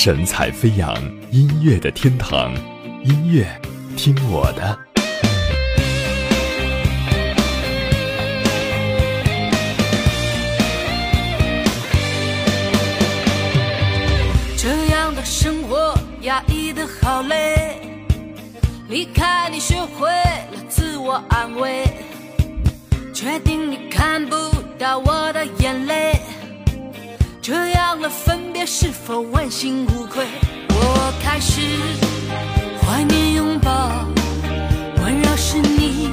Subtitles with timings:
[0.00, 0.94] 神采飞扬
[1.32, 2.54] 音乐的天堂
[3.02, 3.44] 音乐
[3.96, 4.78] 听我的。
[14.56, 17.80] 这样的生活压抑的好累
[18.88, 21.82] 离开你学会了自我安慰
[23.12, 24.36] 确定你看不
[24.78, 26.14] 到我的眼泪
[27.42, 28.08] 这样的
[28.70, 30.26] 是否问心无愧？
[30.68, 31.62] 我开始
[32.82, 34.06] 怀念拥抱
[35.02, 36.10] 温柔是你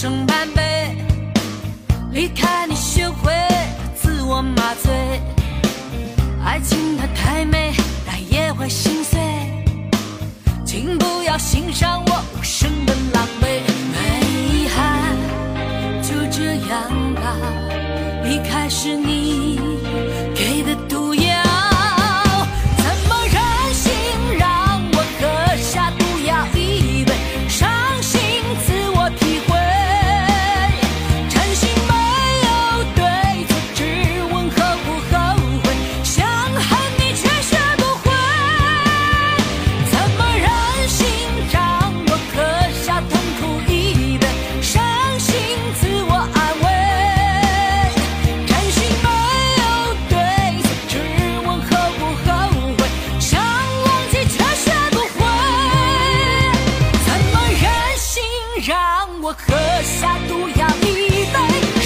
[0.00, 0.39] somebody
[59.30, 59.54] 我喝
[59.84, 61.79] 下毒药，一杯。